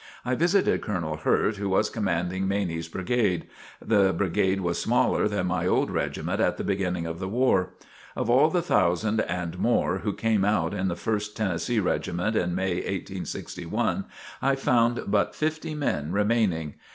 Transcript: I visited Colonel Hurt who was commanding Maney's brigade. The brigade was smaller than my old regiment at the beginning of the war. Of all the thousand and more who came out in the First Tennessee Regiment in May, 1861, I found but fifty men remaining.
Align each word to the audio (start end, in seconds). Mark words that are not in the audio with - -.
I 0.25 0.33
visited 0.33 0.81
Colonel 0.81 1.17
Hurt 1.17 1.57
who 1.57 1.69
was 1.69 1.91
commanding 1.91 2.47
Maney's 2.47 2.87
brigade. 2.87 3.45
The 3.79 4.13
brigade 4.13 4.61
was 4.61 4.81
smaller 4.81 5.27
than 5.27 5.45
my 5.45 5.67
old 5.67 5.91
regiment 5.91 6.41
at 6.41 6.57
the 6.57 6.63
beginning 6.63 7.05
of 7.05 7.19
the 7.19 7.27
war. 7.27 7.73
Of 8.15 8.27
all 8.27 8.49
the 8.49 8.63
thousand 8.63 9.19
and 9.21 9.59
more 9.59 9.99
who 9.99 10.13
came 10.13 10.43
out 10.43 10.73
in 10.73 10.87
the 10.87 10.95
First 10.95 11.37
Tennessee 11.37 11.79
Regiment 11.79 12.35
in 12.35 12.55
May, 12.55 12.77
1861, 12.77 14.05
I 14.41 14.55
found 14.55 15.01
but 15.05 15.35
fifty 15.35 15.75
men 15.75 16.11
remaining. 16.11 16.77